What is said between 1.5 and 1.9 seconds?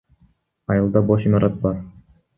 бар.